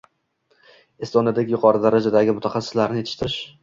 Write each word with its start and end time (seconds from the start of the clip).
Estoniyadek 1.09 1.53
yuqori 1.53 1.85
darajadagi 1.87 2.39
mutaxassislarni 2.41 3.03
yetishtirish. 3.07 3.43